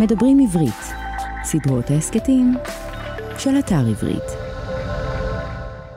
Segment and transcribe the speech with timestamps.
[0.00, 0.94] מדברים עברית,
[1.44, 2.54] סדרות ההסכתים
[3.38, 4.24] של אתר עברית.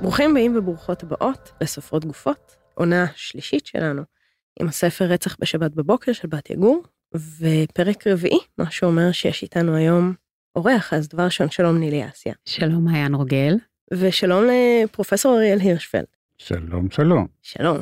[0.01, 4.01] ברוכים הבאים וברוכות הבאות לסופרות גופות, עונה שלישית שלנו,
[4.59, 6.83] עם הספר רצח בשבת בבוקר של בת יגור,
[7.15, 10.13] ופרק רביעי, מה שאומר שיש איתנו היום
[10.55, 12.33] אורח, אז דבר ראשון, שלום נילי אסיה.
[12.45, 13.55] שלום מעיין רוגל.
[13.93, 16.05] ושלום לפרופסור אריאל הירשפלד.
[16.37, 17.27] שלום, שלום.
[17.41, 17.77] שלום,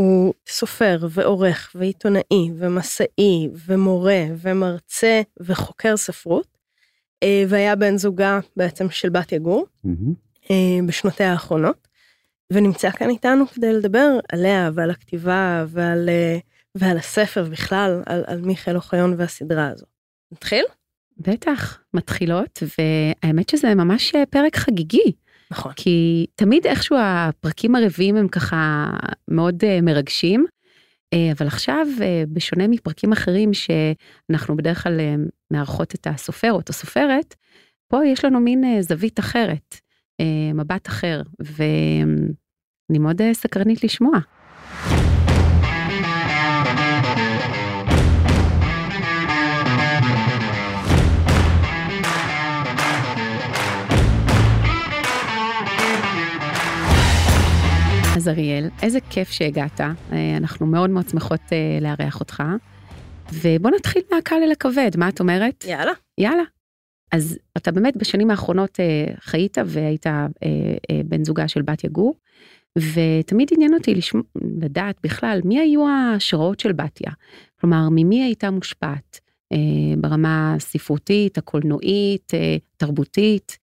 [0.00, 6.58] שהוא סופר ועורך ועיתונאי ומסאי ומורה ומרצה וחוקר ספרות,
[7.22, 9.66] אה, והיה בן זוגה בעצם של בת יגור
[10.50, 11.88] אה, בשנותיה האחרונות,
[12.52, 16.38] ונמצא כאן איתנו כדי לדבר עליה ועל הכתיבה ועל, אה,
[16.74, 19.86] ועל הספר בכלל, על, על מיכאל אוחיון והסדרה הזו.
[20.32, 20.64] נתחיל?
[21.18, 25.12] בטח, מתחילות, והאמת שזה ממש פרק חגיגי.
[25.52, 25.72] נכון.
[25.76, 28.90] כי תמיד איכשהו הפרקים הרביעיים הם ככה
[29.28, 30.46] מאוד uh, מרגשים,
[31.14, 32.02] uh, אבל עכשיו, uh,
[32.32, 35.00] בשונה מפרקים אחרים שאנחנו בדרך כלל
[35.50, 37.34] מארחות את הסופר או את הסופרת,
[37.88, 39.76] פה יש לנו מין זווית אחרת,
[40.54, 44.18] מבט אחר, ואני מאוד סקרנית לשמוע.
[58.22, 59.96] אז אריאל, איזה כיף שהגעת, אה,
[60.36, 62.42] אנחנו מאוד מאוד שמחות אה, לארח אותך.
[63.32, 65.64] ובוא נתחיל מהקל אל הכבד, מה את אומרת?
[65.68, 65.92] יאללה.
[66.18, 66.42] יאללה.
[67.12, 70.06] אז אתה באמת בשנים האחרונות אה, חיית והיית
[71.04, 72.14] בן זוגה של בת יגור,
[72.78, 74.22] ותמיד עניין אותי לשמוע,
[74.60, 77.12] לדעת בכלל מי היו ההשראות של בתיה.
[77.60, 79.20] כלומר, ממי הייתה מושפעת
[79.98, 82.32] ברמה הספרותית, הקולנועית,
[82.76, 83.58] תרבותית.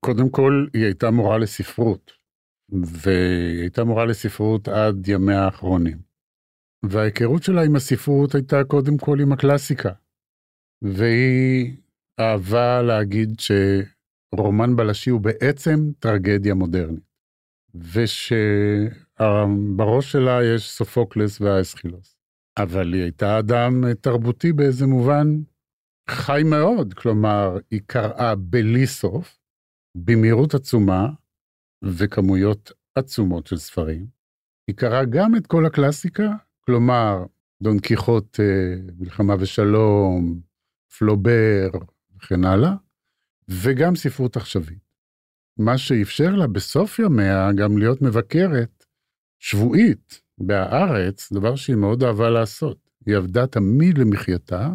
[0.00, 2.15] קודם כל, היא הייתה מורה לספרות.
[2.70, 5.98] והיא הייתה מורה לספרות עד ימיה האחרונים.
[6.84, 9.92] וההיכרות שלה עם הספרות הייתה קודם כל עם הקלאסיקה.
[10.82, 11.76] והיא
[12.20, 17.06] אהבה להגיד שרומן בלשי הוא בעצם טרגדיה מודרנית.
[17.74, 19.22] ושבראש
[20.12, 22.16] שלה יש סופוקלס והאסכילוס.
[22.58, 25.26] אבל היא הייתה אדם תרבותי באיזה מובן
[26.10, 29.38] חי מאוד, כלומר, היא קראה בלי סוף,
[29.96, 31.08] במהירות עצומה,
[31.82, 34.06] וכמויות עצומות של ספרים.
[34.66, 37.24] היא קראה גם את כל הקלאסיקה, כלומר,
[37.62, 40.40] דון קיחוט, אה, מלחמה ושלום,
[40.98, 41.68] פלובר
[42.16, 42.74] וכן הלאה,
[43.48, 44.86] וגם ספרות עכשווית.
[45.58, 48.84] מה שאפשר לה בסוף ימיה גם להיות מבקרת
[49.38, 52.90] שבועית בהארץ, דבר שהיא מאוד אהבה לעשות.
[53.06, 54.68] היא עבדה תמיד למחייתה,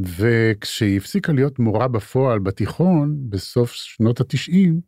[0.00, 4.80] וכשהיא הפסיקה להיות מורה בפועל בתיכון, בסוף שנות התשעים,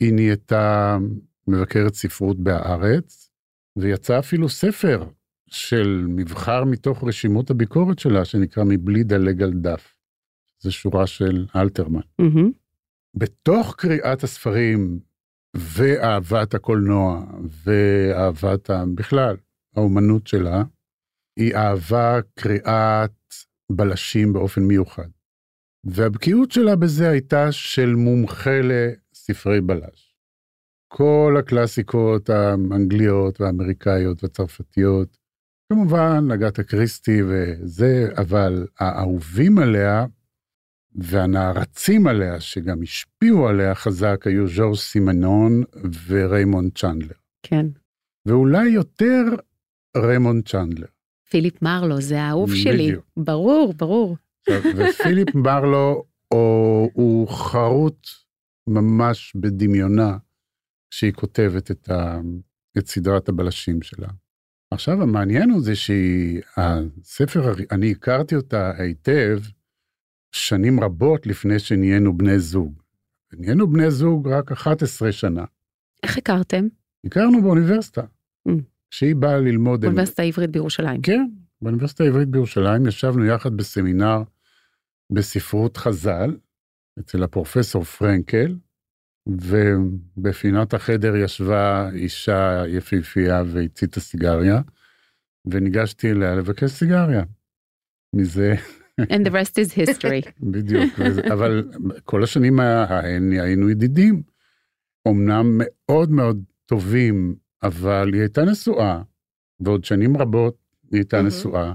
[0.00, 0.98] היא נהייתה
[1.48, 3.30] מבקרת ספרות בהארץ,
[3.76, 5.08] ויצא אפילו ספר
[5.50, 9.94] של מבחר מתוך רשימות הביקורת שלה, שנקרא מבלי דלג על דף.
[10.60, 12.00] זו שורה של אלתרמן.
[12.22, 12.50] Mm-hmm.
[13.14, 15.00] בתוך קריאת הספרים
[15.56, 17.24] ואהבת הקולנוע
[17.64, 19.36] ואהבת בכלל
[19.76, 20.62] האומנות שלה,
[21.36, 23.34] היא אהבה קריאת
[23.72, 25.08] בלשים באופן מיוחד.
[25.84, 28.60] והבקיאות שלה בזה הייתה של מומחה
[29.26, 30.16] ספרי בלש.
[30.88, 35.16] כל הקלאסיקות האנגליות והאמריקאיות והצרפתיות,
[35.72, 40.06] כמובן אגתה קריסטי וזה, אבל האהובים עליה
[40.94, 45.62] והנערצים עליה, שגם השפיעו עליה חזק, היו ז'ורז' סימנון
[46.06, 47.16] וריימונד צ'נדלר.
[47.42, 47.66] כן.
[48.26, 49.22] ואולי יותר
[49.96, 50.86] ריימונד צ'נדלר.
[51.30, 52.88] פיליפ מרלו, זה האהוב שלי.
[52.88, 53.04] בדיוק.
[53.16, 54.16] ברור, ברור.
[54.76, 58.06] ופיליפ מרלו או, הוא חרוט
[58.66, 60.18] ממש בדמיונה
[60.90, 62.20] כשהיא כותבת את, ה,
[62.78, 64.08] את סדרת הבלשים שלה.
[64.70, 69.38] עכשיו המעניין הוא זה שהספר, אני הכרתי אותה היטב
[70.32, 72.82] שנים רבות לפני שנהיינו בני זוג.
[73.32, 75.44] נהיינו בני זוג רק 11 שנה.
[76.02, 76.66] איך הכרתם?
[77.06, 78.02] הכרנו באוניברסיטה.
[78.48, 78.52] Mm.
[78.90, 79.80] כשהיא באה ללמוד...
[79.80, 81.02] באוניברסיטה העברית בירושלים.
[81.02, 81.26] כן,
[81.62, 84.22] באוניברסיטה העברית בירושלים ישבנו יחד בסמינר
[85.12, 86.36] בספרות חז"ל,
[86.98, 88.56] אצל הפרופסור פרנקל,
[89.26, 94.60] ובפינת החדר ישבה אישה יפהפייה והציתה סיגריה,
[95.46, 97.22] וניגשתי אליה לבקש סיגריה.
[98.14, 98.54] מזה...
[99.00, 100.30] And the rest is history.
[100.52, 101.00] בדיוק,
[101.32, 101.68] אבל
[102.04, 104.22] כל השנים היינו ידידים.
[105.08, 109.02] אמנם מאוד מאוד טובים, אבל היא הייתה נשואה,
[109.60, 110.56] ועוד שנים רבות
[110.92, 111.74] היא הייתה נשואה,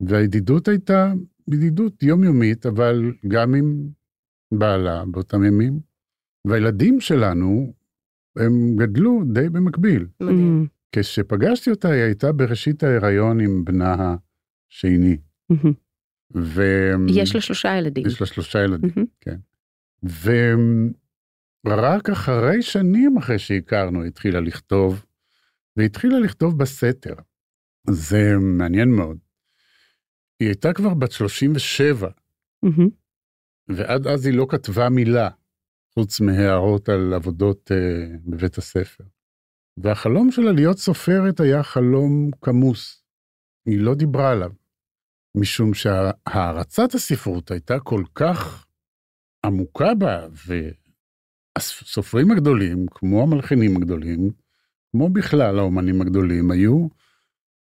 [0.00, 1.12] והידידות הייתה
[1.48, 3.88] ידידות יומיומית, אבל גם עם
[4.52, 5.80] בעלה באותם ימים,
[6.46, 7.72] והילדים שלנו,
[8.36, 10.06] הם גדלו די במקביל.
[10.20, 10.66] מדהים.
[10.66, 10.78] Mm.
[10.92, 14.16] כשפגשתי אותה, היא הייתה בראשית ההיריון עם בנה
[14.70, 15.16] השני.
[15.52, 15.72] Mm-hmm.
[16.36, 16.62] ו...
[17.08, 18.06] יש לה שלושה ילדים.
[18.06, 19.06] יש לה שלושה ילדים, מהמם.
[19.20, 19.36] כן.
[21.66, 25.04] ורק אחרי שנים אחרי שהכרנו, היא התחילה לכתוב,
[25.76, 27.14] והתחילה לכתוב בסתר.
[27.90, 29.18] זה מעניין מאוד.
[30.40, 32.08] היא הייתה כבר בת 37,
[32.62, 32.88] מהמם.
[33.68, 35.28] ועד אז היא לא כתבה מילה,
[35.94, 39.04] חוץ מהערות על עבודות uh, בבית הספר.
[39.76, 43.04] והחלום שלה להיות סופרת היה חלום כמוס.
[43.66, 44.52] היא לא דיברה עליו,
[45.36, 48.66] משום שהערצת הספרות הייתה כל כך
[49.46, 50.26] עמוקה בה,
[51.56, 54.30] והסופרים הגדולים, כמו המלחינים הגדולים,
[54.90, 56.88] כמו בכלל האומנים הגדולים, היו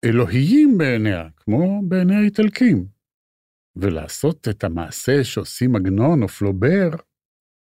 [0.05, 2.85] אלוהיים בעיניה, כמו בעיני האיטלקים.
[3.75, 6.89] ולעשות את המעשה שעושים עגנון או פלובר,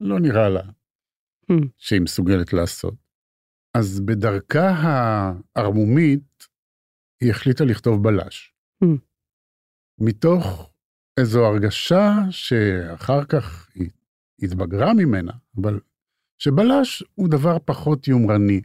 [0.02, 0.62] לא נראה לה
[1.52, 1.68] Hmm.
[1.78, 2.94] שהיא מסוגלת לעשות.
[3.78, 4.70] אז בדרכה
[5.56, 6.48] הערמומית,
[7.22, 8.54] היא החליטה לכתוב בלש.
[8.84, 8.98] Hmm.
[10.02, 10.74] מתוך
[11.20, 13.90] איזו הרגשה שאחר כך היא
[14.44, 15.32] התבגרה ממנה,
[15.62, 15.80] אבל
[16.38, 18.62] שבלש הוא דבר פחות יומרני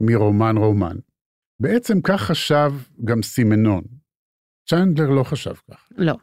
[0.00, 0.96] מרומן רומן.
[1.62, 2.70] בעצם כך חשב
[3.04, 3.84] גם סימנון.
[4.70, 5.88] צ'נדלר לא חשב כך.
[5.96, 6.14] לא.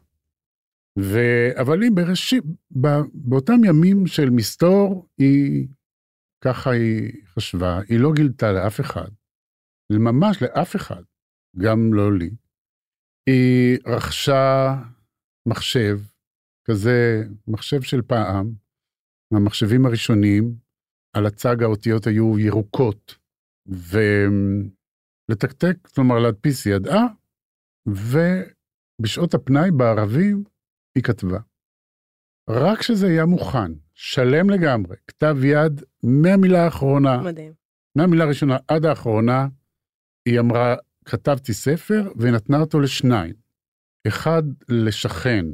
[0.99, 1.17] ו...
[1.61, 2.43] אבל היא בראשית.
[3.13, 5.67] באותם ימים של מסתור, היא,
[6.43, 9.09] ככה היא חשבה, היא לא גילתה לאף אחד,
[9.91, 11.03] ממש לאף אחד,
[11.57, 12.29] גם לא לי.
[13.29, 14.75] היא רכשה
[15.47, 15.99] מחשב,
[16.67, 18.53] כזה מחשב של פעם,
[19.33, 20.55] מהמחשבים הראשונים,
[21.17, 23.17] על הצג האותיות היו ירוקות,
[25.27, 27.05] ולתקתק, כלומר להדפיס ידעה,
[27.87, 30.43] ובשעות הפנאי בערבים
[30.95, 31.39] היא כתבה.
[32.49, 37.53] רק כשזה היה מוכן, שלם לגמרי, כתב יד מהמילה האחרונה, מדהים.
[37.95, 39.47] מהמילה הראשונה עד האחרונה,
[40.25, 43.33] היא אמרה, כתבתי ספר ונתנה אותו לשניים.
[44.07, 45.45] אחד לשכן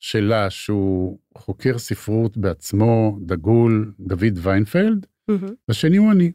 [0.00, 5.54] שלה, שהוא חוקר ספרות בעצמו, דגול, דוד ויינפלד, מהמם.
[5.68, 6.32] השני הוא אני.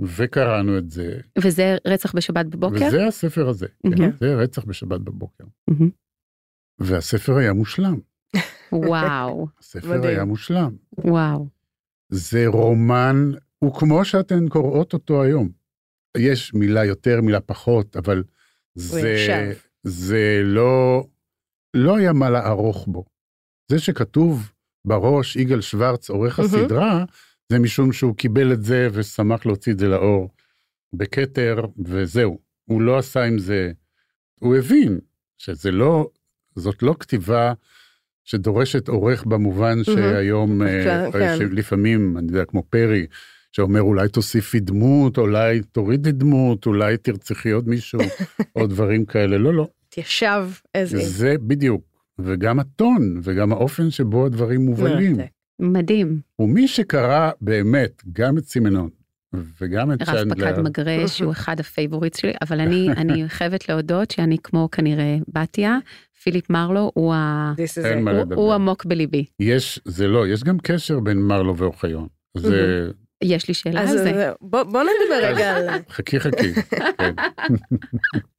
[0.00, 2.86] וקראנו את זה, וזה רצח בשבת בבוקר?
[2.88, 4.12] וזה הספר הזה, כן, מהמם.
[4.20, 5.44] זה רצח בשבת בבוקר.
[5.68, 5.90] מהמם.
[6.78, 7.98] והספר היה מושלם,
[8.72, 10.04] וואו, הספר מדהים.
[10.04, 10.76] היה מושלם.
[10.98, 11.48] וואו.
[12.08, 15.48] זה רומן, הוא כמו שאתן קוראות אותו היום.
[16.16, 18.24] יש מילה יותר, מילה פחות, אבל
[18.74, 19.52] זה.
[19.82, 21.06] זה לא,
[21.74, 23.04] לא היה מה לערוך בו.
[23.68, 24.52] זה שכתוב
[24.84, 26.38] בראש יגאל שוורץ, עורך.
[26.38, 27.04] הסדרה,
[27.52, 30.30] זה משום שהוא קיבל את זה ושמח להוציא את זה לאור
[30.92, 32.38] בכתר, וזהו.
[32.64, 33.72] הוא לא עשה עם זה,
[34.40, 34.98] הוא הבין
[35.38, 36.10] שזה לא,
[36.56, 37.52] זאת לא כתיבה
[38.24, 41.36] שדורשת עורך במובן שהיום, אה, כן.
[41.38, 43.06] שלפעמים, אני יודע, כמו פרי,
[43.52, 48.00] שאומר אולי תוסיפי דמות, אולי תורידי דמות, אולי תרצחי עוד מישהו,
[48.56, 49.38] או דברים כאלה.
[49.38, 49.68] לא, לא.
[49.88, 50.98] התיישב איזה...
[50.98, 51.82] זה בדיוק.
[52.18, 55.16] וגם הטון, וגם האופן שבו הדברים מובלים.
[55.60, 56.20] מדהים.
[56.38, 58.88] ומי שקרא באמת גם את סימנון,
[59.60, 63.68] וגם את ריי צ'נדלר, פקד מגרה, שהוא אחד ה favorites שלי, אבל אני, אני חייבת
[63.68, 65.78] להודות שאני כמו כנראה בתיה,
[66.26, 67.54] פיליפ מרלו הוא, ה...
[68.26, 68.34] הוא.
[68.34, 69.24] הוא עמוק בליבי.
[69.40, 72.08] יש, זה לא, יש גם קשר בין מרלו ואוחיון.
[72.36, 72.90] זה,
[73.24, 74.32] יש לי שאלה אז על זה.
[74.40, 75.80] בוא בוא נדבר רגע על...
[75.90, 76.54] חכי חכי.
[76.98, 77.14] כן.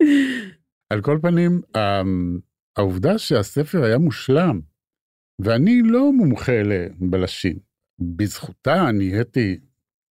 [0.94, 2.40] על כל פנים, אמ,
[2.78, 4.60] העובדה שהספר היה מושלם,
[5.40, 7.60] ואני לא מומחה לבלשים,
[8.00, 9.60] בזכותה נהייתי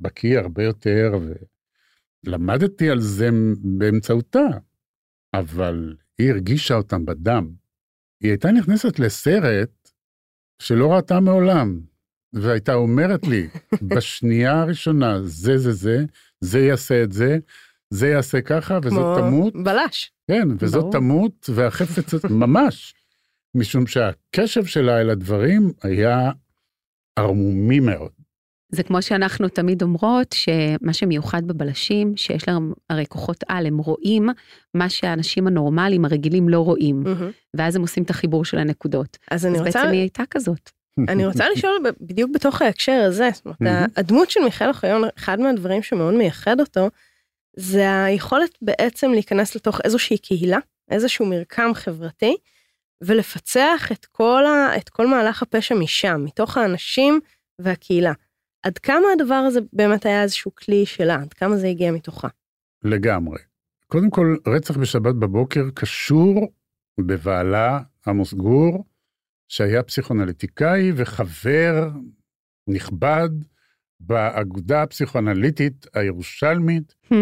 [0.01, 1.13] בקיא הרבה יותר,
[2.27, 3.29] ולמדתי על זה
[3.79, 4.47] באמצעותה,
[5.35, 7.66] אבל היא הרגישה אותם בדם.
[8.23, 9.91] היא הייתה נכנסת לסרט
[10.63, 11.81] שלא ראתה מעולם,
[12.33, 13.49] והייתה אומרת לי,
[13.89, 16.05] בשנייה הראשונה, זה זה זה,
[16.41, 17.39] זה יעשה את זה,
[17.91, 20.13] זה יעשה ככה, וזאת כמו תמות, בלש.
[20.31, 20.93] כן, וזאת ברור.
[20.93, 22.95] תמות, והחפץ, ממש,
[23.55, 26.31] משום שהקשב שלה אל הדברים היה
[27.19, 28.13] ערמומי מאוד.
[28.77, 34.29] זה כמו שאנחנו תמיד אומרות, שמה שמיוחד בבלשים, שיש להם הרי כוחות על, הם רואים
[34.75, 37.31] מה שהאנשים הנורמליים הרגילים לא רואים, מהמם.
[37.57, 39.19] ואז הם עושים את החיבור של הנקודות.
[39.31, 40.71] אז אני אז רוצה בעצם היא הייתה כזאת.
[41.09, 43.87] אני רוצה לשאול בדיוק בתוך ההקשר הזה, זאת אומרת, מהמם.
[43.97, 46.91] הדמות של מיכאל אוחיון, אחד מהדברים שמאוד מייחד אותו,
[47.57, 50.59] זה היכולת בעצם להיכנס לתוך איזושהי קהילה,
[50.91, 52.37] איזשהו מרקם חברתי,
[53.05, 57.21] ולפצח את כל, ה, את כל מהלך הפשע משם, מתוך האנשים
[57.59, 58.13] והקהילה.
[58.67, 62.29] עד כמה הדבר הזה באמת היה איזשהו כלי שלה, עד כמה זה הגיע מתוכה.
[62.83, 63.39] לגמרי.
[63.87, 66.53] קודם כל, רצח בשבת בבוקר קשור
[67.01, 68.85] בבעלה עמוס גור,
[69.49, 71.91] שהיה פסיכואנליטיקאי וחבר
[72.69, 73.29] נכבד
[74.01, 77.15] באגודה הפסיכואנליטית הירושלמית, Hmm,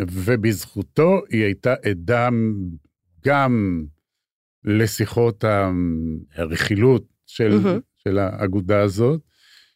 [0.00, 2.28] ובזכותו היא הייתה עדה
[3.24, 3.84] גם
[4.64, 5.44] לשיחות
[6.34, 7.80] הרכילות של, מהמם.
[7.96, 9.20] של האגודה הזאת,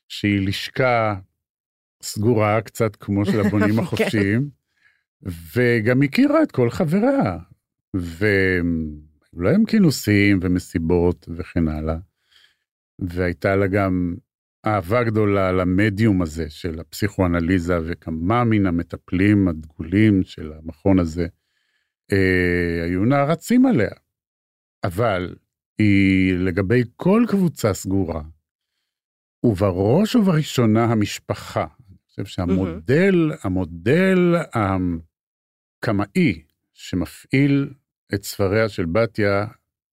[0.08, 1.14] שהיא לשכה
[2.02, 3.82] סגורה קצת כמו של הבונים כן.
[3.82, 4.50] החופשיים,
[5.22, 7.38] וגם הכירה את כל חבריה.
[7.94, 11.96] והיו להם כינוסים ומסיבות וכן הלאה.
[12.98, 14.14] והייתה לה גם
[14.66, 21.26] אהבה גדולה למדיום הזה של הפסיכואנליזה, וכמה מן המטפלים הדגולים של המכון הזה
[22.12, 23.90] אה, היו נערצים עליה.
[24.84, 25.34] אבל
[25.78, 28.22] היא לגבי כל קבוצה סגורה,
[29.44, 31.66] ובראש ובראשונה המשפחה.
[31.88, 34.34] אני חושב שהמודל, המודל
[35.82, 36.42] הקמאי
[36.74, 37.74] שמפעיל
[38.14, 39.46] את ספריה של בתיה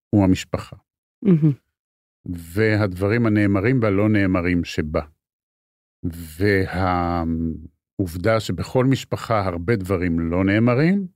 [0.10, 0.76] הוא המשפחה.
[1.22, 1.52] מהמם.
[2.26, 5.02] והדברים הנאמרים והלא נאמרים שבה.
[8.00, 11.08] והעובדה שבכל משפחה הרבה דברים לא נאמרים,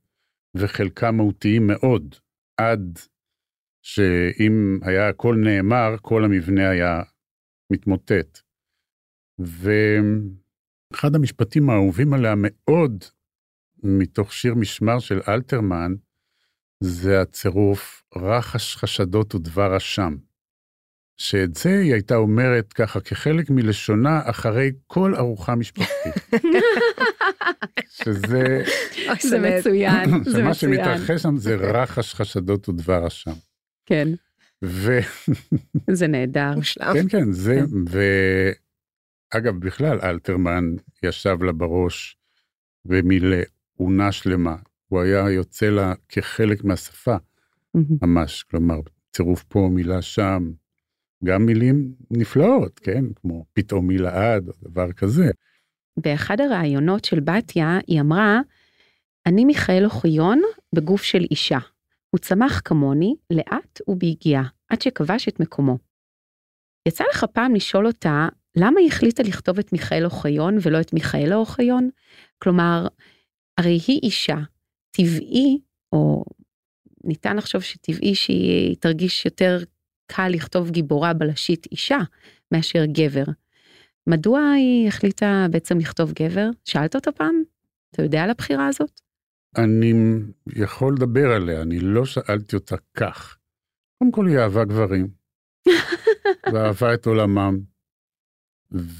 [0.54, 2.14] וחלקם מהותיים מאוד,
[2.56, 2.98] עד
[3.82, 7.02] שאם היה הכל נאמר, כל המבנה היה
[7.70, 8.38] מתמוטט.
[9.38, 13.04] ואחד המשפטים האהובים עליה מאוד,
[13.82, 15.94] מתוך שיר משמר של אלתרמן,
[16.80, 20.16] זה הצירוף רחש חשדות ודבר אשם.
[21.16, 26.14] שאת זה היא הייתה אומרת ככה כחלק מלשונה אחרי כל ארוחה משפחתית.
[28.02, 28.62] שזה,
[29.20, 29.58] זה.
[29.58, 30.54] מצוין, זה שמה מצוין.
[30.54, 33.32] שמתרחש שם זה רחש חשדות ודבר אשם.
[33.86, 34.08] כן,
[34.62, 35.32] וכן,
[35.90, 36.54] זה נהדר.
[36.56, 37.08] מושלם.
[37.08, 37.60] כן, זה,
[39.34, 40.64] ואגב, בכלל, אלתרמן
[41.02, 42.16] ישב לה בראש
[42.86, 43.36] ומילא
[43.76, 44.56] עונה שלמה.
[44.88, 47.16] הוא היה יוצא לה כחלק מהשפה.
[48.02, 48.80] ממש, כלומר,
[49.12, 50.50] צירוף פה, מילה שם,
[51.24, 53.04] גם מילים נפלאות, כן?
[53.14, 55.30] כמו פתאום מילה עד, או דבר כזה.
[55.96, 58.40] באחד הראיונות של בתיה, היא אמרה,
[59.26, 60.42] אני מיכאל אוחיון
[60.74, 61.58] בגוף של אישה.
[62.10, 65.78] הוא צמח כמוני, לאט וביגיעה, עד שכבש את מקומו.
[66.88, 71.36] יצא לך פעם לשאול אותה, למה היא החליטה לכתוב את מיכאל אוחיון ולא את מיכאלה
[71.36, 71.90] אוחיון?
[72.42, 72.86] כלומר,
[73.58, 74.36] הרי היא אישה,
[74.90, 75.60] טבעי,
[75.92, 76.24] או
[77.04, 79.58] ניתן לחשוב שטבעי שהיא תרגיש יותר
[80.06, 81.98] קל לכתוב גיבורה בלשית אישה
[82.52, 83.24] מאשר גבר.
[84.06, 86.48] מדוע היא החליטה בעצם לכתוב גבר?
[86.64, 87.42] שאלת אותה פעם?
[87.90, 89.00] אתה יודע על הבחירה הזאת?
[89.58, 89.92] אני
[90.46, 93.38] יכול לדבר עליה, אני לא שאלתי אותה כך.
[93.98, 95.08] קודם כל היא אהבה גברים,
[96.52, 97.58] ואהבה את עולמם,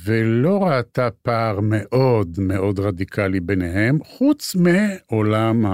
[0.04, 5.66] ולא ראתה פער מאוד מאוד רדיקלי ביניהם, חוץ מעולם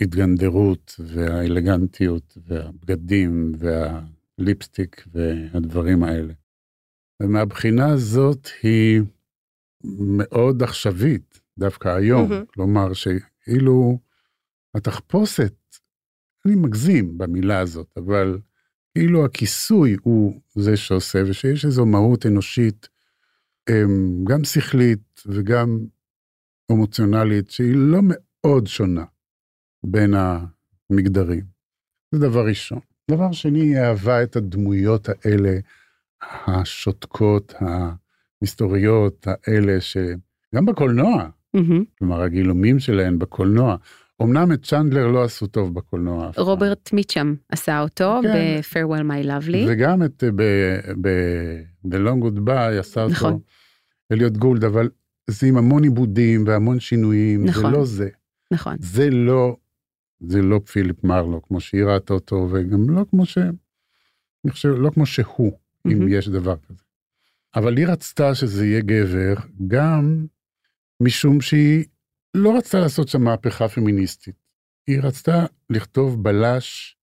[0.00, 6.32] ההתגנדרות והאלגנטיות והבגדים והליפסטיק והדברים האלה.
[7.22, 9.02] ומהבחינה הזאת היא
[10.00, 12.30] מאוד עכשווית, דווקא היום.
[12.30, 12.44] מהמם.
[12.46, 12.92] כלומר,
[13.44, 13.98] שכאילו
[14.74, 15.54] התחפושת,
[16.46, 18.38] אני מגזים במילה הזאת, אבל
[18.94, 22.88] כאילו הכיסוי הוא זה שעושה, ושיש איזו מהות אנושית,
[23.70, 25.78] אמ, גם שכלית וגם
[26.72, 29.04] אמוציונלית, שהיא לא מאוד שונה
[29.84, 31.44] בין המגדרים.
[32.12, 32.80] זה דבר ראשון.
[33.10, 35.58] דבר שני, היא אהבה את הדמויות האלה,
[36.46, 41.28] השותקות, המסתוריות האלה, שגם בקולנוע.
[41.98, 43.76] כלומר הגילומים שלהן בקולנוע,
[44.22, 46.30] אמנם את צ'נדלר לא עשו טוב בקולנוע.
[46.36, 48.28] רוברט מיצ'ם עשה אותו כן.
[48.34, 49.68] ב-Farewell My Lovely.
[49.68, 50.24] וגם את
[51.00, 53.38] ב-The Long Goodbye עשה אותו נכון.
[54.12, 54.88] אליוט גולד, אבל
[55.30, 57.62] זה עם המון עיבודים והמון שינויים, נכון.
[57.72, 58.08] זה לא זה.
[58.52, 58.76] נכון.
[58.80, 59.56] זה לא,
[60.20, 63.38] זה לא פיליפ מרלו, כמו שהיא ראתה אותו, וגם לא כמו ש...
[64.44, 65.52] אני חושב, לא כמו שהוא,
[65.86, 66.08] אם מהמם.
[66.08, 66.82] יש דבר כזה.
[67.56, 69.34] אבל היא רצתה שזה יהיה גבר,
[69.66, 70.26] גם
[71.02, 71.84] משום שהיא
[72.34, 74.36] לא רצתה לעשות שם מהפכה פמיניסטית.
[74.86, 76.96] היא רצתה לכתוב בלש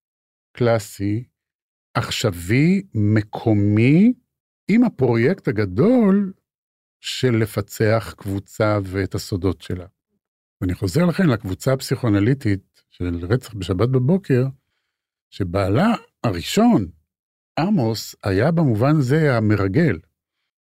[0.52, 1.24] קלאסי,
[1.94, 4.14] עכשווי, מקומי,
[4.68, 6.34] עם הפרויקט הגדול
[7.00, 9.86] של לפצח קבוצה ואת הסודות שלה.
[10.62, 14.46] ואני חוזר לכן לקבוצה הפסיכואנליטית של רצח בשבת בבוקר,
[15.30, 15.88] שבעלה
[16.24, 16.88] הראשון,
[17.60, 20.00] עמוס, היה במובן זה המרגל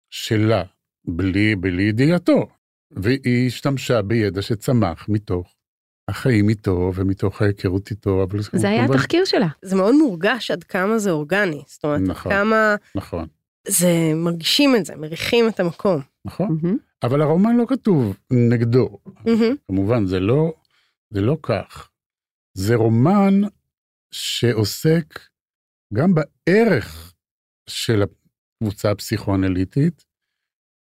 [0.10, 0.64] שלה,
[1.08, 2.48] בלי, בלי ידיעתו.
[2.92, 5.56] והיא השתמשה בידע שצמח מתוך
[6.10, 9.48] החיים איתו ומתוך ההיכרות איתו, אבל זה היה כמובן- התחקיר שלה.
[9.62, 11.64] זה מאוד מורגש עד כמה זה אורגני.
[11.68, 12.32] זאת אומרת, נכון.
[12.32, 13.28] כמה נכון,
[13.68, 16.02] זה, מרגישים את זה, מריחים את המקום.
[16.26, 16.58] נכון.
[16.64, 16.78] מהמם.
[17.04, 18.98] אבל הרומן לא כתוב נגדו.
[19.26, 19.56] מהמם.
[19.68, 20.54] כמובן, זה לא,
[21.10, 21.90] זה לא כך.
[22.54, 23.42] זה רומן
[24.12, 25.20] שעוסק
[25.94, 27.14] גם בערך
[27.70, 30.05] של הקבוצה הפסיכואנליטית,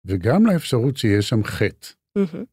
[0.05, 2.46] וגם לאפשרות שיש שם חטא, מהמם.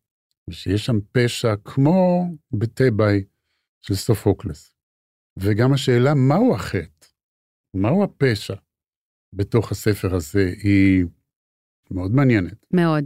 [0.51, 3.25] ושיש שם פשע כמו בתיבאי
[3.81, 4.75] של סופוקלס.
[5.39, 7.07] וגם השאלה מהו החטא,
[7.75, 8.55] מהו הפשע
[9.33, 11.05] בתוך הספר הזה, היא
[11.91, 12.67] מאוד מעניינת.
[12.71, 13.05] מאוד.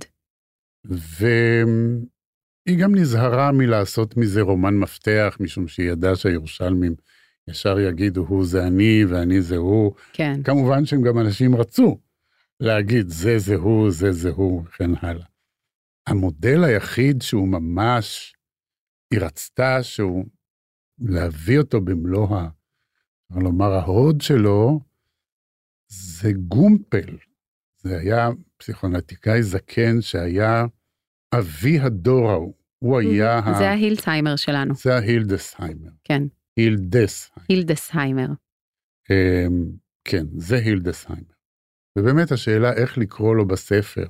[0.85, 6.95] והיא גם נזהרה מלעשות מזה רומן מפתח, משום שהיא ידעה שהירושלמים
[7.49, 9.95] ישר יגידו, הוא זה אני ואני זה הוא.
[10.13, 10.43] כן.
[10.43, 12.01] כמובן שהם גם אנשים רצו
[12.63, 15.27] להגיד, זה זה הוא, זה זה הוא, וכן הלאה.
[16.07, 18.35] המודל היחיד שהוא ממש,
[19.11, 20.25] היא רצתה שהוא,
[20.99, 22.49] להביא אותו במלוא ה...
[23.33, 24.81] כלומר, ההוד שלו
[25.89, 27.17] זה גומפל.
[27.77, 30.65] זה היה פסיכונטיקאי זקן שהיה
[31.35, 32.55] אבי הדור ההוא.
[32.79, 33.59] הוא היה ה...
[33.59, 34.75] זה ההילדסהיימר שלנו.
[34.75, 35.91] זה ההילדסהיימר.
[36.05, 36.23] כן.
[36.57, 37.31] הילדס.
[37.49, 38.29] הילדסהיימר.
[39.11, 39.73] אמ,
[40.05, 41.32] כן, זה הילדסהיימר.
[41.99, 44.05] ובאמת השאלה איך לקרוא לו בספר.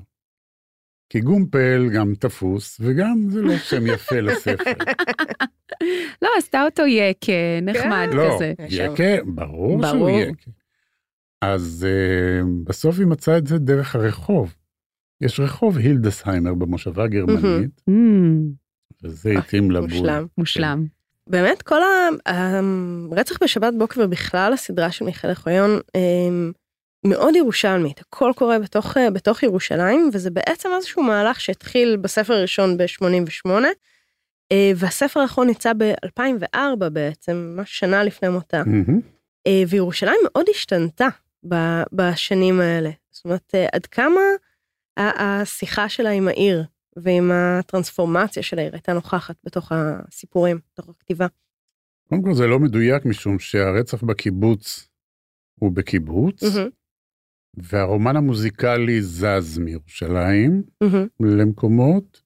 [1.11, 4.73] כי גומפל גם תפוס, וגם זה לא שם יפה לספר.
[6.23, 8.53] לא, עשתה אותו יקה, נחמד לא, כזה.
[8.69, 10.11] יקה, ברור שהוא.
[10.11, 10.51] יקה.
[11.41, 14.55] אז uh, בסוף היא מצאה את זה דרך הרחוב.
[15.21, 17.93] יש רחוב הילדסהיימר במושבה הגרמנית, Mm,
[19.05, 19.89] וזה התאים לבול.
[19.91, 20.27] מושלם.
[20.39, 20.85] מושלם.
[21.27, 21.81] באמת כל
[22.27, 26.53] הרצח בשבת בוקר ובכלל הסדרה של מיכאל אוחיון אמ,
[27.07, 32.77] מאוד ירושלמית, הכל קורה בתוך, אה, בתוך ירושלים וזה בעצם איזשהו מהלך שהתחיל בספר הראשון
[32.77, 33.49] ב-88
[34.77, 38.63] והספר האחרון יצא ב-2004 בעצם, ממש שנה לפני מותה.
[39.47, 41.09] אה, וירושלים מאוד השתנתה
[41.93, 42.91] בשנים האלה.
[43.11, 44.21] זאת אומרת, אה, עד כמה
[44.97, 46.65] השיחה שלה עם העיר
[46.97, 51.27] ועם הטרנספורמציה של העיר הייתה נוכחת בתוך הסיפורים, בתוך הכתיבה.
[52.09, 54.89] קודם כל זה לא מדויק משום שהרצח בקיבוץ
[55.61, 56.71] הוא בקיבוץ, מהמם,
[57.57, 62.23] והרומן המוזיקלי זז מירושלים מהמם, למקומות,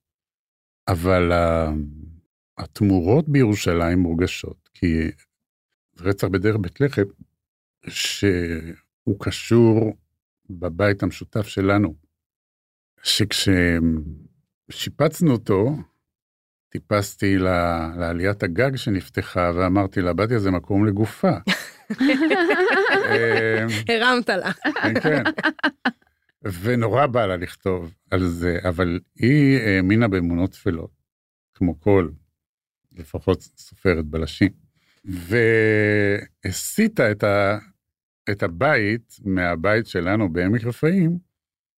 [0.89, 1.33] אבל
[2.59, 5.11] התמורות בירושלים מורגשות, כי
[6.01, 7.03] רצח בדרך בית לחם,
[7.89, 9.97] שהוא קשור
[10.51, 11.95] בבית המשותף שלנו,
[13.03, 14.13] שכששיפצנו
[15.33, 15.77] אותו,
[16.69, 17.39] טיפסתי
[17.99, 21.33] לעליית הגג שנפתחה ואמרתי לה, בתיה זה מקום לגופה.
[23.11, 24.53] אה, הרמת לה.
[24.53, 25.23] כן, כן.
[26.63, 30.91] ונורא בא לה לכתוב על זה, אבל היא האמינה באמונות טפלות,
[31.55, 32.09] כמו כל,
[32.93, 34.53] לפחות סופרת בלשים,
[36.45, 37.59] והסיטה את, ה,
[38.31, 41.19] את הבית מהבית שלנו בעמק רפאים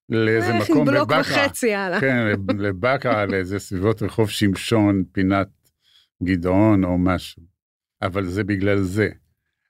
[0.09, 1.21] לאיזה אה, מקום בלוק בבקעה.
[1.21, 2.01] וחצי, יאללה.
[2.01, 2.27] כן,
[2.59, 5.49] לבקעה, לאיזה סביבות רחוב שמשון, פינת
[6.23, 7.43] גדעון או משהו.
[8.03, 9.09] אבל זה בגלל זה.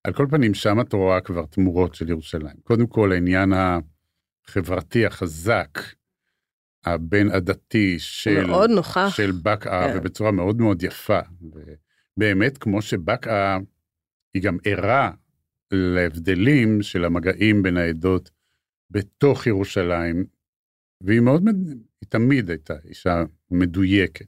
[0.09, 2.57] על כל פנים, שם את רואה כבר תמורות של ירושלים.
[2.63, 5.79] קודם כל, העניין החברתי החזק,
[6.85, 9.09] הבין עדתי של, מאוד נוכח.
[9.17, 9.99] של בקעה, כן.
[9.99, 11.19] ובצורה מאוד מאוד יפה.
[12.17, 13.59] ובאמת, כמו שבקעה,
[14.35, 15.11] היא גם ערה
[15.71, 18.31] להבדלים של המגעים בין העדות
[18.91, 20.25] בתוך ירושלים,
[21.01, 21.43] והיא מאוד,
[22.01, 24.27] היא תמיד הייתה אישה מדויקת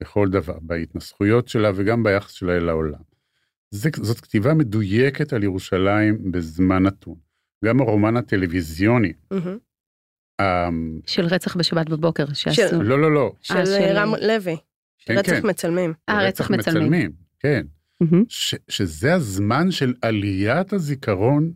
[0.00, 3.13] בכל דבר, בהתנסחויות שלה וגם ביחס שלה אל העולם.
[3.74, 7.14] זה, זאת כתיבה מדויקת על ירושלים בזמן נתון.
[7.64, 9.58] גם הרומן הטלוויזיוני, מהמם.
[10.40, 12.82] אמ, של רצח בשבת בבוקר שעשו.
[12.82, 14.56] לא, לא, לא, של אה, של- רם לוי.
[14.98, 15.48] כן, רצח כן.
[15.48, 15.92] מצלמים.
[16.08, 17.12] אה, רצח מצלמים.
[17.40, 17.66] כן.
[18.00, 18.24] מהמם.
[18.28, 21.52] ש, שזה הזמן של עליית הזיכרון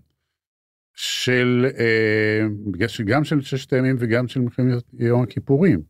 [0.95, 5.83] של, אה, שגם של ששת הימים וגם של מלחמת יום הכיפורים.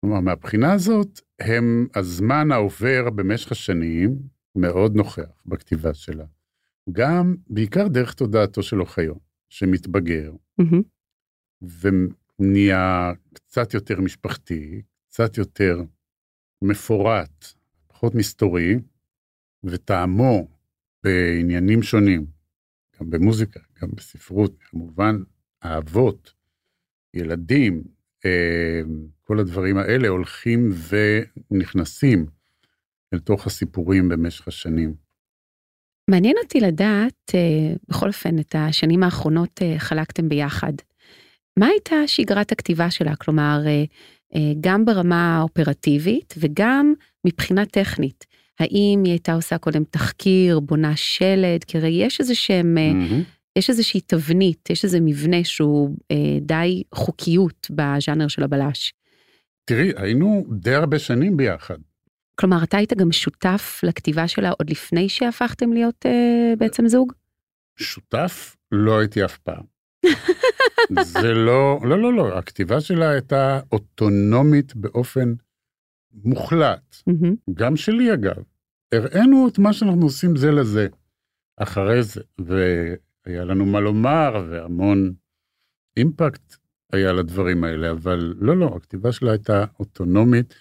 [0.00, 6.24] כלומר, מהבחינה הזאת, הם הזמן העובר במשך השנים מאוד נוכח בכתיבה שלה.
[6.92, 10.82] גם, בעיקר דרך תודעתו של אוחיון, שמתבגר מהמם.
[12.40, 15.82] ונהיה קצת יותר משפחתי, קצת יותר
[16.62, 17.46] מפורט,
[17.86, 18.74] פחות מסתורי,
[19.64, 20.48] וטעמו
[21.04, 22.26] בעניינים שונים,
[23.00, 25.16] גם במוזיקה, גם בספרות, כמובן,
[25.64, 26.34] אהבות,
[27.14, 27.82] ילדים,
[28.24, 28.80] אה,
[29.22, 30.68] כל הדברים האלה הולכים
[31.50, 32.26] ונכנסים
[33.14, 34.94] אל תוך הסיפורים במשך השנים.
[36.10, 40.72] מעניין אותי לדעת, אה, בכל אופן, את השנים האחרונות אה, חלקתם ביחד.
[41.58, 43.16] מה הייתה שגרת הכתיבה שלה?
[43.16, 43.60] כלומר,
[44.34, 46.94] אה, גם ברמה האופרטיבית וגם
[47.26, 48.24] מבחינה טכנית.
[48.60, 51.64] האם היא הייתה עושה קודם תחקיר, בונה שלד?
[51.64, 53.22] כי הרי יש איזה שהם, מהמם.
[53.58, 58.94] יש איזושהי תבנית, יש איזה מבנה שהוא אה, די חוקיות בז'אנר של הבלש.
[59.64, 61.78] תראי, היינו די הרבה שנים ביחד.
[62.34, 67.12] כלומר, אתה היית גם שותף לכתיבה שלה עוד לפני שהפכתם להיות אה, בעצם זוג?
[67.76, 69.62] שותף לא הייתי אף פעם.
[71.02, 75.34] זה לא, לא, לא, לא, הכתיבה שלה הייתה אוטונומית באופן
[76.12, 77.34] מוחלט, מהמם.
[77.54, 78.42] גם שלי אגב.
[78.94, 80.88] הראינו את מה שאנחנו עושים זה לזה.
[81.56, 85.12] אחרי זה, והיה לנו מה לומר, והמון
[85.96, 86.56] אימפקט
[86.92, 90.54] היה לדברים האלה, אבל לא, לא, הכתיבה שלה הייתה אוטונומית.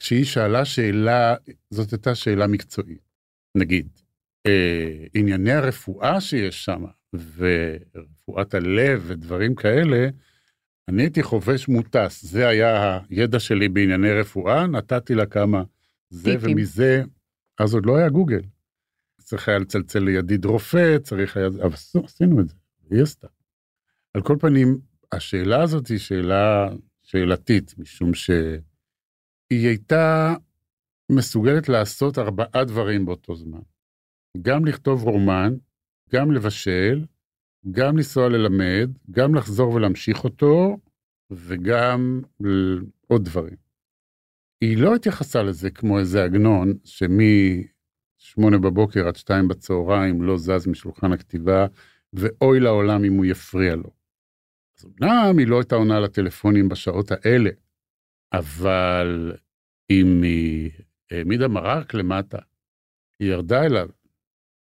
[0.00, 1.34] כשהיא שאלה שאלה,
[1.70, 3.10] זאת הייתה שאלה מקצועית.
[3.54, 3.88] נגיד,
[4.46, 6.84] אה, ענייני הרפואה שיש שם,
[7.36, 10.08] ורפואת הלב ודברים כאלה,
[10.88, 15.62] אני הייתי חובש מוטס, זה היה הידע שלי בענייני רפואה, נתתי לה כמה
[16.10, 16.56] זה טיפים.
[16.56, 17.02] ומזה,
[17.58, 18.40] אז עוד לא היה גוגל.
[19.20, 22.54] צריך היה לצלצל לידיד רופא, צריך היה, אבל עשינו את זה,
[22.90, 23.26] היא עשתה.
[24.14, 24.78] על כל פנים,
[25.12, 26.68] השאלה הזאת היא שאלה
[27.02, 28.14] שאלתית, משום
[29.52, 30.34] שהיא הייתה
[31.12, 33.60] מסוגלת לעשות ארבעה דברים באותו זמן.
[34.42, 35.54] גם לכתוב רומן,
[36.12, 37.04] גם לבשל,
[37.70, 40.78] גם לנסוע ללמד, גם לחזור ולהמשיך אותו,
[41.30, 42.20] וגם
[43.06, 43.56] עוד דברים.
[44.60, 51.12] היא לא התייחסה לזה כמו איזה עגנון, שמ-8 בבוקר עד 2 בצהריים לא זז משולחן
[51.12, 51.66] הכתיבה,
[52.12, 53.90] ואוי לעולם אם הוא יפריע לו.
[54.78, 57.50] אז אמנם היא לא הייתה עונה לטלפונים בשעות האלה,
[58.32, 59.32] אבל
[59.90, 60.70] אם היא
[61.10, 62.38] העמידה מרק למטה,
[63.18, 63.88] היא ירדה אליו,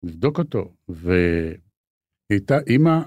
[0.03, 1.57] לבדוק אותו, והיא
[2.29, 2.99] הייתה אימא,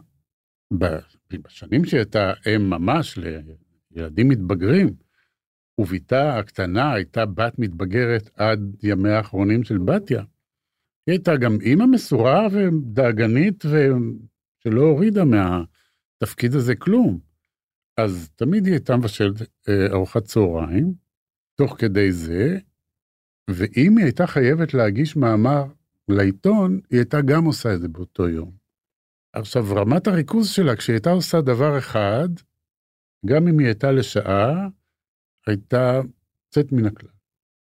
[1.33, 3.19] בשנים שהיא הייתה אם ממש
[3.91, 4.95] לילדים מתבגרים,
[5.79, 10.21] ובתה הקטנה הייתה בת מתבגרת עד ימיה האחרונים של בתיה.
[11.07, 17.21] היא הייתה גם אימא מסורה ודאגנית ושלא הורידה מהתפקיד הזה כלום.
[17.97, 20.95] אז תמיד היא הייתה מבשלת אה, ארוחת צהריים,
[21.55, 22.59] תוך כדי זה,
[23.51, 25.65] ואם היא הייתה חייבת להגיש מאמר
[26.09, 28.53] לעיתון, היא הייתה גם עושה את זה באותו יום.
[29.33, 32.29] עכשיו, רמת הריכוז שלה, כשהיא הייתה עושה דבר אחד,
[33.27, 34.69] גם אם היא הייתה לשעה,
[35.47, 36.01] הייתה
[36.47, 37.09] יוצאת מן הכלל.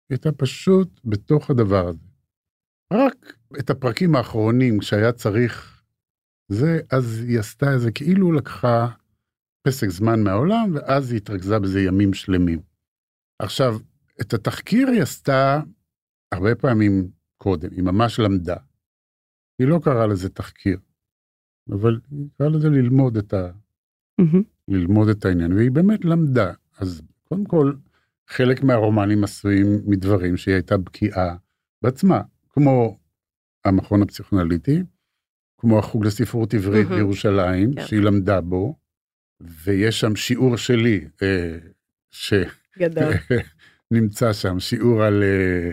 [0.10, 2.08] היא הייתה פשוט בתוך הדבר הזה.
[2.94, 5.84] רק את הפרקים האחרונים, כשהיה צריך
[6.48, 8.88] זה, אז היא עשתה איזה, כאילו לקחה
[9.62, 12.60] פסק זמן מהעולם, ואז היא התרכזה בזה ימים שלמים.
[13.40, 13.76] עכשיו,
[14.22, 15.62] את התחקיר היא עשתה
[16.32, 18.58] הרבה פעמים קודם, היא ממש למדה.
[19.60, 20.80] היא לא קראה לזה תחקיר,
[21.72, 23.52] אבל היא קראה לזה ללמוד את, ה.
[24.68, 26.54] ללמוד את העניין, והיא באמת למדה.
[26.78, 27.74] אז קודם כל,
[28.28, 31.36] חלק מהרומנים עשויים מדברים שהיא הייתה בקיאה
[31.82, 33.00] בעצמה, כמו
[33.66, 34.84] המכון הפסיכונליטי,
[35.58, 36.88] כמו החוג לספרות עברית.
[36.88, 37.86] בירושלים, כן.
[37.86, 38.79] שהיא למדה בו,
[39.42, 41.58] ויש שם שיעור שלי, אה,
[42.12, 42.34] ש...
[42.80, 43.14] גדול.
[43.92, 45.72] נמצא שם, שיעור על, אה,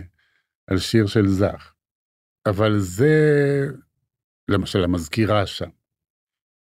[0.66, 1.72] על שיר של זך.
[2.46, 3.66] אבל זה,
[4.48, 5.68] למשל, המזכירה שם.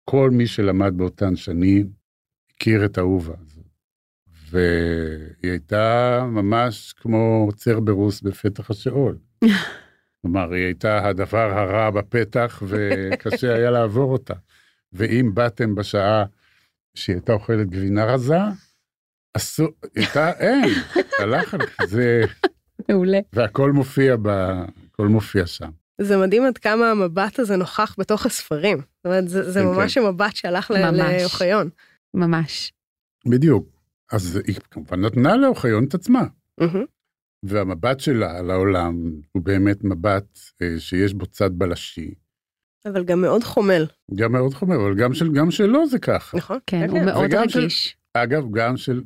[0.05, 1.91] כל מי שלמד באותן שנים
[2.51, 3.65] הכיר את אהובה הזאת.
[4.51, 9.19] והיא הייתה ממש כמו צרברוס בפתח השאול.
[10.23, 14.35] כלומר, היא הייתה הדבר הרע בפתח וקשה היה לעבור אותה.
[14.93, 16.25] ואם באתם בשעה
[16.95, 18.39] שהיא הייתה אוכלת גבינה רזה,
[19.37, 20.65] אסור, הייתה, אין,
[21.21, 22.23] הלך על זה,
[22.89, 23.19] מעולה.
[23.33, 24.29] והכל מופיע ב...
[24.95, 25.71] הכל מופיע שם.
[26.01, 28.79] זה מדהים עד כמה המבט הזה נוכח בתוך הספרים.
[28.79, 30.71] זאת אומרת, זה, זה כן, ממש המבט שהלך.
[30.71, 31.71] לאוחיון.
[32.15, 32.73] ממש.
[33.29, 33.69] בדיוק.
[34.13, 36.25] אז היא כמובן נתנה לאוחיון את עצמה.
[37.43, 42.15] והמבט שלה על העולם הוא באמת מבט אה, שיש בו צד בלשי.
[42.87, 46.37] אבל גם מאוד חומל, גם מאוד חומר, אבל גם, של, גם שלו זה ככה.
[46.37, 46.59] נכון?
[46.67, 47.97] כן, הוא מאוד וגם של- רגיש.
[48.15, 49.03] אגב, גם של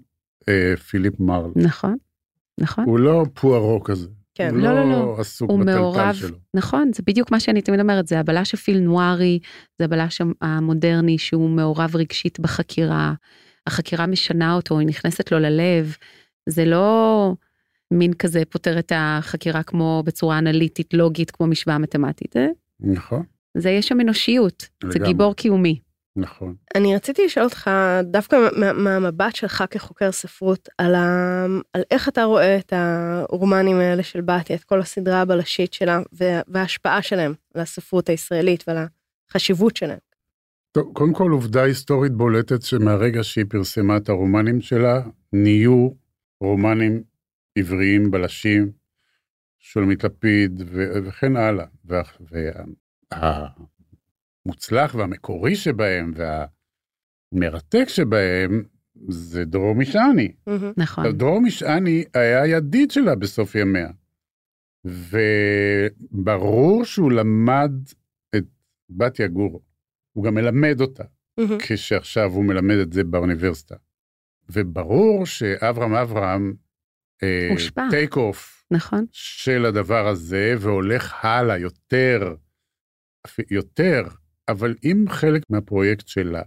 [0.49, 1.51] אה, פיליפ מרל.
[1.57, 1.97] נכון,
[2.61, 2.85] נכון.
[2.85, 4.09] הוא לא פוארו כזה.
[4.35, 4.51] כן.
[4.55, 5.17] הוא לא, לא, לא.
[5.21, 6.37] עסוק הוא בטלטל מעורב, שלו.
[6.55, 9.39] נכון, זה בדיוק מה שאני תמיד אומרת, זה הבלש הפיל נוארי,
[9.79, 13.15] זה הבלש המודרני שהוא מעורב רגשית בחקירה,
[13.67, 15.97] החקירה משנה אותו, היא נכנסת לו ללב,
[16.49, 17.33] זה לא
[17.91, 22.49] מין כזה פותר את החקירה כמו בצורה אנליטית, לוגית, כמו משוואה מתמטית, זה,
[22.81, 23.23] נכון,
[23.61, 25.09] זה יש שם אנושיות, זה לגמרי.
[25.09, 25.81] גיבור קיומי.
[26.17, 26.55] נכון.
[26.75, 27.71] אני רציתי לשאול אותך,
[28.03, 31.47] דווקא מה- מהמבט שלך כחוקר ספרות, על, ה...
[31.73, 36.41] על איך אתה רואה את הרומנים האלה של בתיה, את כל הסדרה הבלשית שלה, וה-
[36.49, 38.77] וההשפעה שלהם על הספרות הישראלית ועל
[39.31, 39.99] החשיבות שלהם.
[40.73, 45.01] טוב, קודם כל עובדה היסטורית בולטת שמהרגע שהיא פרסמה את הרומנים שלה,
[45.33, 45.89] נהיו
[46.41, 47.03] רומנים
[47.59, 48.71] עבריים בלשים,
[49.59, 50.63] שולמית לפיד
[51.05, 51.65] וכן הלאה.
[53.15, 56.13] והמוצלח והמקורי שבהם
[57.33, 58.65] והמרתק שבהם
[59.09, 60.33] זה דרור משעני.
[60.77, 63.89] נכון, דרור משעני היה ידיד שלה בסוף ימיה.
[66.15, 67.73] וברור שהוא למד
[68.37, 68.45] את
[68.91, 69.61] בתיה גורו.
[70.13, 71.05] הוא גם מלמד אותה.
[71.59, 73.77] כשעכשיו הוא מלמד את זה באוניברסיטה.
[74.51, 76.55] וברור שאברהם אברהם,
[77.51, 77.87] הושפע.
[77.91, 82.35] טייק אוף נכון, של הדבר הזה, והולך הלאה יותר
[83.51, 84.03] יותר,
[84.49, 86.43] אבל אם חלק מהפרויקט שלה,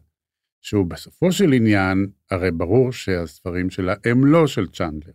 [0.62, 5.14] שהוא בסופו של עניין, הרי ברור שהספרים שלה הם לא של צ'נדלר.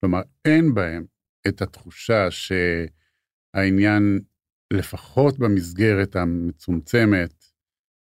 [0.00, 1.04] כלומר, אין בהם
[1.48, 4.20] את התחושה שהעניין,
[4.72, 7.44] לפחות במסגרת המצומצמת,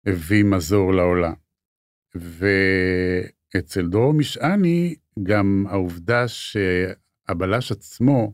[0.06, 1.34] הביא מזור לעולם.
[2.16, 8.34] ואצל דרור משעני, גם העובדה שהבלש עצמו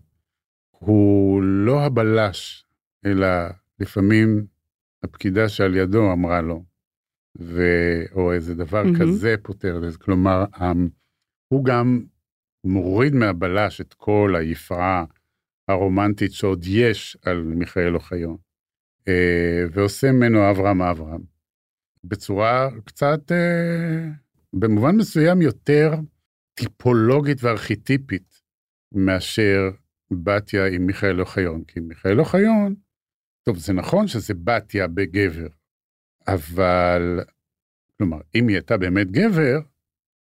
[0.70, 2.66] הוא לא הבלש,
[3.06, 3.28] אלא
[3.82, 4.46] לפעמים
[5.04, 6.64] הפקידה שעל ידו אמרה לו,
[7.40, 7.62] ו...
[8.12, 9.00] או איזה דבר mm-hmm.
[9.00, 9.98] כזה פותר לזה.
[9.98, 10.46] כלומר,
[11.48, 12.04] הוא גם
[12.64, 15.06] מוריד מהבלש את כל היפעה
[15.68, 18.38] הרומנטית שעוד יש על מיכאל אוחיון,
[19.08, 21.22] אה, ועושה ממנו אברהם אברהם,
[22.04, 24.08] בצורה קצת, אה,
[24.54, 25.92] במובן מסוים יותר
[26.54, 28.42] טיפולוגית וארכיטיפית
[28.92, 29.72] מאשר
[30.12, 32.76] בתיה עם מיכאל אוחיון, כי מיכאל אוחיון,
[33.44, 35.48] טוב, זה נכון שזה בתיה בגבר,
[36.28, 37.20] אבל,
[37.98, 39.60] כלומר, אם היא הייתה באמת גבר,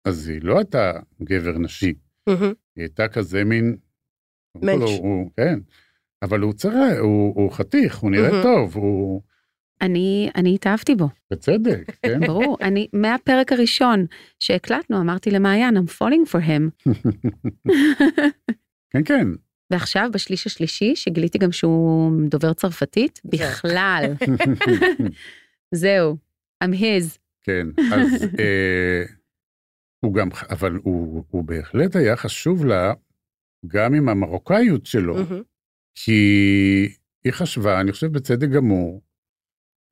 [0.05, 0.91] אז היא לא הייתה
[1.23, 1.93] גבר נשי.
[2.27, 2.35] היא
[2.75, 3.77] הייתה כזה מין...
[4.55, 4.81] מענץ'.
[4.81, 5.59] הוא, כן,
[6.21, 9.21] אבל הוא צרה, הוא, הוא חתיך, הוא נראה טוב, הוא...
[9.81, 12.19] אני, אני התאהבתי בו, בצדק, כן?
[12.27, 12.57] ברור.
[12.61, 14.05] אני, מהפרק הראשון
[14.39, 16.91] שהקלטנו, אמרתי למעיין, I'm falling for him.
[18.91, 19.27] כן, כן.
[19.71, 24.13] ועכשיו, בשליש השלישי, שגיליתי גם שהוא דובר צרפתית, בכלל.
[25.75, 26.17] זהו,
[26.63, 27.17] I'm his.
[27.43, 29.03] כן, אז אה,
[29.99, 32.93] הוא גם, אבל הוא, הוא בהחלט היה חשוב לה,
[33.67, 35.15] גם עם המרוקאיות שלו.
[35.95, 36.21] כי
[37.23, 39.01] היא חשבה, אני חושב בצדק גמור,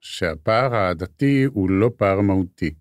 [0.02, 2.74] שהפער העדתי הוא לא פער מהותי.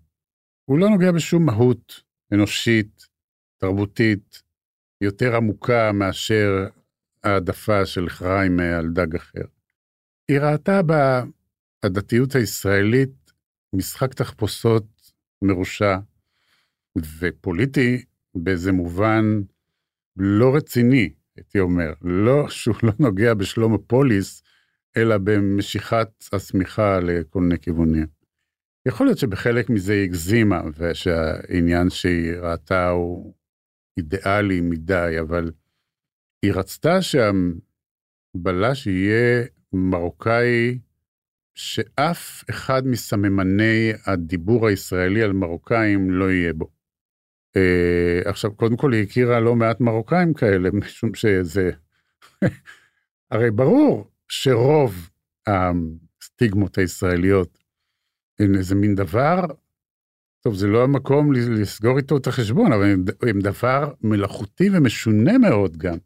[0.65, 3.07] הוא לא נוגע בשום מהות אנושית,
[3.57, 4.41] תרבותית,
[5.01, 6.67] יותר עמוקה מאשר
[7.23, 9.43] העדפה של חריים על דג אחר.
[10.27, 10.81] היא ראתה
[11.85, 13.31] בדתיות הישראלית
[13.73, 14.85] משחק תחפושות
[15.41, 15.97] מרושע
[17.19, 18.05] ופוליטי
[18.35, 19.41] באיזה מובן
[20.17, 21.93] לא רציני, הייתי אומר.
[22.01, 24.43] לא שהוא לא נוגע בשלום הפוליס,
[24.97, 28.07] אלא במשיכת השמיכה לכל מיני כיוונים.
[28.87, 33.33] יכול להיות שבחלק מזה היא הגזימה, ושהעניין שהיא ראתה הוא
[33.97, 35.51] אידיאלי מדי, אבל
[36.41, 40.79] היא רצתה שהבלש יהיה מרוקאי
[41.55, 46.69] שאף אחד מסממני הדיבור הישראלי על מרוקאים לא יהיה בו.
[47.57, 51.71] Uh, עכשיו, קודם כל היא הכירה לא מעט מרוקאים כאלה, משום שזה...
[53.31, 55.09] הרי ברור שרוב
[55.47, 57.57] הסטיגמות הישראליות
[58.39, 59.45] הן איזה מין דבר,
[60.41, 62.93] טוב, זה לא המקום לסגור איתו את החשבון, אבל
[63.29, 65.97] הם, דבר מלאכותי ומשונה מאוד גם,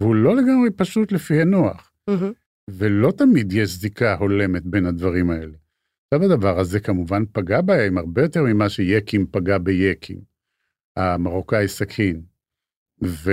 [0.00, 1.92] והוא לא לגמרי פשוט לפי הנוח.
[2.08, 2.32] מהמם.
[2.70, 5.56] ולא תמיד יש זיקה הולמת בין הדברים האלה.
[6.06, 10.20] עכשיו הדבר הזה כמובן פגע בהם הרבה יותר ממה שיקים פגע ביקים,
[10.96, 12.22] המרוקאי סכין,
[13.04, 13.30] ו...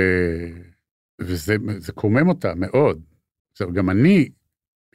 [1.22, 3.02] וזה זה קומם אותה מאוד.
[3.52, 4.30] עכשיו גם אני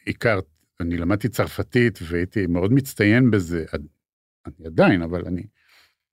[0.07, 0.45] הכרת,
[0.81, 3.65] אני למדתי צרפתית והייתי מאוד מצטיין בזה,
[4.47, 5.43] אני עדיין, אבל אני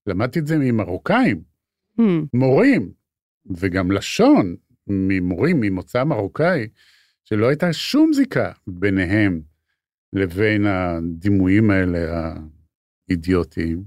[0.07, 1.55] למדתי את זה ממרוקאים,
[1.99, 2.91] Hmm, מורים,
[3.57, 4.55] וגם לשון
[4.87, 6.67] ממורים ממוצא מרוקאי,
[7.23, 9.41] שלא הייתה שום זיקה ביניהם
[10.13, 12.33] לבין הדימויים האלה
[13.09, 13.83] האידיוטיים.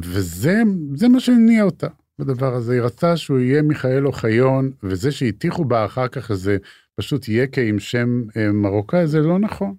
[0.00, 0.62] וזה
[0.94, 1.88] זה מה שהניע אותה
[2.18, 2.72] בדבר הזה.
[2.72, 6.56] היא רצתה שהוא יהיה מיכאל אוחיון, וזה שהטיחו בה אחר כך איזה
[6.96, 9.74] פשוט יקה עם שם אה, מרוקאי, זה לא נכון.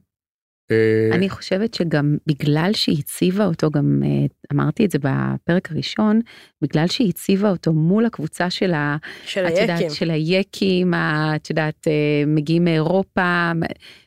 [0.72, 4.10] אה, אני חושבת שגם בגלל שהיא הציבה אותו, גם אה,
[4.54, 6.20] אמרתי את זה בפרק הראשון,
[6.62, 8.98] בגלל שהיא הציבה אותו מול הקבוצה של ה...
[9.26, 9.90] של את יודעת, היקים.
[9.90, 10.94] של היקים,
[11.36, 13.52] את יודעת, אה, מגיעים מאירופה,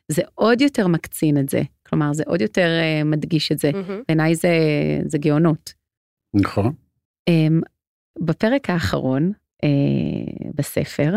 [0.09, 1.63] זה עוד יותר מקצין את זה.
[1.89, 2.69] כלומר, זה עוד יותר
[3.05, 3.71] מדגיש את זה.
[4.09, 4.59] בעיניי זה,
[5.07, 5.73] זה גאונות.
[6.35, 6.73] נכון.
[7.29, 7.61] אמ,
[8.21, 9.33] בפרק האחרון
[10.55, 11.15] בספר,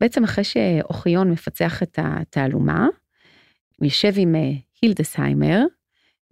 [0.00, 2.88] בעצם אחרי שאוחיון מפצח את התעלומה,
[3.80, 5.64] הוא יושב עם אה, הילדסהיימר,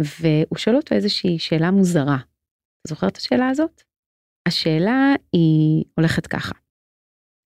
[0.02, 2.16] והוא שואל אותו איזושהי שאלה מוזרה.
[2.16, 3.82] אתה זוכר את השאלה הזאת?
[4.48, 6.54] השאלה היא הולכת ככה.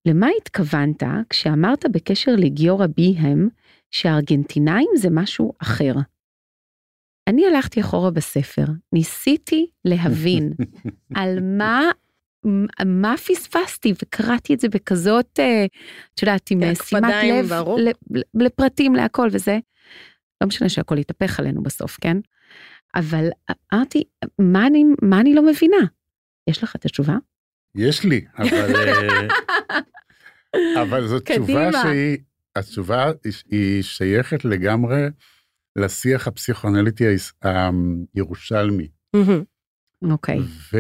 [0.09, 3.49] למה התכוונת כשאמרת בקשר לגיורא ביהם
[3.91, 5.93] שהארגנטינאים זה משהו אחר?
[7.29, 10.53] אני הלכתי אחורה בספר, ניסיתי להבין
[11.19, 11.91] על מה,
[12.87, 15.65] מה פספסתי וקראתי את זה בכזאת, אה,
[16.15, 17.53] את יודעת, עם אה, שימת לב
[18.35, 19.59] לפרטים, להכל וזה.
[20.41, 22.17] לא משנה שהכל יתהפך עלינו בסוף, כן?
[22.95, 23.29] אבל
[23.75, 24.05] אמרתי,
[24.39, 25.77] מה אני, מה אני לא מבינה?
[26.51, 27.17] יש לך את התשובה?
[27.75, 29.27] יש לי, אבל, אה,
[30.83, 31.71] אבל זו תשובה.
[31.83, 32.19] שהיא,
[32.57, 35.01] התשובה היא- היא שייכת לגמרי
[35.77, 37.05] לשיח הפסיכואנליטי
[38.15, 38.89] הירושלמי.
[40.11, 40.39] אוקיי,
[40.73, 40.79] ו...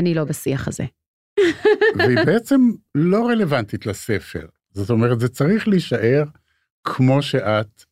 [0.00, 0.84] אני לא בשיח הזה.
[1.98, 2.60] והיא בעצם
[2.94, 4.46] לא רלוונטית לספר.
[4.72, 6.24] זאת אומרת, זה צריך להישאר
[6.84, 7.84] כמו שאת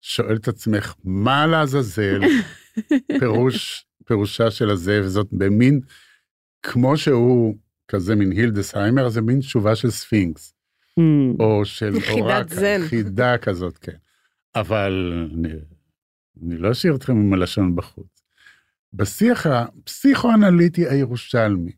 [0.00, 2.20] שואלת את עצמך, מה לעזאזל
[3.20, 5.80] פירוש, פירושה של הזה, וזאת במין,
[6.62, 7.56] כמו שהוא
[7.88, 10.54] כזה מין הילדסהיימר, זה מין תשובה של ספינקס,
[11.00, 11.36] Hmm.
[11.40, 12.80] או של אורק, זן.
[12.88, 13.96] חידה כזאת, כן.
[14.54, 15.48] אבל אני,
[16.42, 18.13] אני לא אשאיר אתכם עם הלשון בחוץ.
[18.96, 21.72] בשיח הפסיכואנליטי הירושלמי,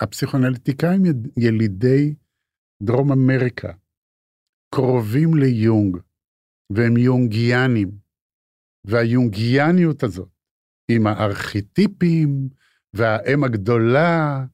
[0.00, 2.14] הפסיכואנליטיקאים יד- ילידי
[2.82, 3.72] דרום אמריקה,
[4.74, 5.96] קרובים ליונג,
[6.72, 7.90] והם יונגיאנים,
[8.86, 10.28] והיונגיאניות הזאת,
[10.90, 12.48] עם הארכיטיפים,
[12.94, 14.44] והאם הגדולה,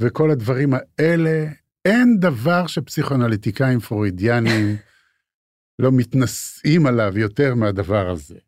[0.00, 1.46] וכל הדברים האלה,
[1.84, 4.76] אין דבר שפסיכואנליטיקאים פרוידיאנים
[5.78, 8.38] לא מתנשאים עליו יותר מהדבר הזה.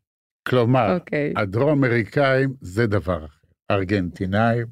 [0.46, 1.32] כלומר, אוקיי.
[1.36, 4.66] הדרום אמריקאים זה דבר אחר, ארגנטינאים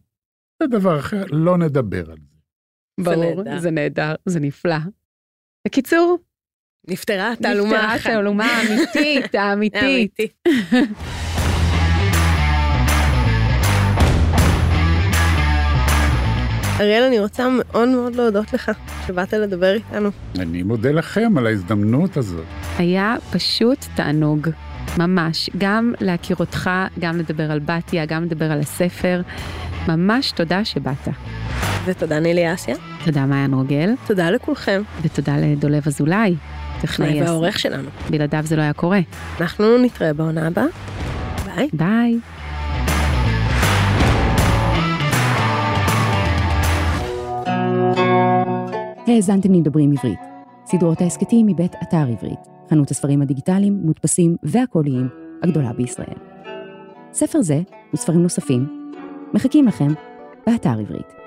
[0.62, 2.34] זה דבר אחר, לא נדבר על זה.
[3.04, 3.58] ברור, נהדר.
[3.58, 4.76] זה נהדר, זה נפלא.
[5.66, 6.18] בקיצור,
[6.88, 8.06] נפתרה התעלומה נפתרה האחת.
[8.06, 10.20] התעלומה האמיתית, האמיתית.
[10.20, 10.28] אמיתי.
[16.80, 18.70] אריאל, אני רוצה מאוד מאוד להודות לך
[19.06, 20.10] שבאת לדבר איתנו.
[20.38, 22.44] אני מודה לכם על ההזדמנות הזאת.
[22.78, 24.48] היה פשוט תענוג,
[24.98, 25.50] ממש.
[25.58, 29.22] גם להכיר אותך, גם לדבר על בתיה, גם לדבר על הספר.
[29.88, 31.08] ממש תודה שבאת.
[31.84, 32.76] ותודה נילי אסיה.
[33.04, 34.82] תודה מעיין רוגל, תודה לכולכם.
[35.02, 36.34] ותודה לדולב אזולאי.
[36.80, 37.88] טכנאי הס- והעורך שלנו.
[38.10, 39.00] בלעדיו זה לא היה קורה.
[39.40, 40.64] אנחנו נתראה בעונה הבאה.
[41.56, 41.68] ביי.
[41.72, 42.18] ביי.
[49.06, 50.18] האזנתם לדברים עברית.
[50.66, 52.38] סדרות ההסכתים מבית אתר עברית,
[52.74, 55.08] חנות הספרים הדיגיטליים, מודפסים והקוליים
[55.42, 56.16] הגדולה בישראל.
[57.12, 57.60] ספר זה
[57.94, 58.90] וספרים נוספים
[59.34, 59.88] מחכים לכם
[60.46, 61.23] באתר עברית.